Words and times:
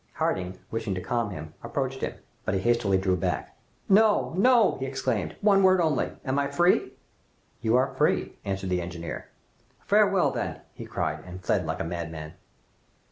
Harding 0.13 0.57
wishing 0.71 0.95
to 0.95 0.99
calm 1.01 1.29
him, 1.29 1.53
approached 1.61 2.01
him, 2.01 2.15
but 2.43 2.55
he 2.55 2.59
hastily 2.61 2.97
drew 2.97 3.15
back. 3.15 3.55
"No! 3.87 4.33
no!" 4.35 4.77
he 4.79 4.87
exclaimed; 4.87 5.35
"one 5.41 5.61
word 5.61 5.79
only 5.79 6.13
am 6.25 6.39
I 6.39 6.47
free?" 6.47 6.93
"You 7.61 7.75
are 7.75 7.93
free," 7.93 8.35
answered 8.43 8.71
the 8.71 8.81
engineer. 8.81 9.29
"Farewell, 9.85 10.31
then!" 10.31 10.61
he 10.73 10.85
cried, 10.87 11.23
and 11.23 11.43
fled 11.45 11.67
like 11.67 11.79
a 11.81 11.83
madman. 11.83 12.33